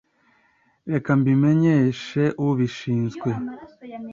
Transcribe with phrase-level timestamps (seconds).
[0.93, 3.29] reka mbimenyeshe ubishinzwe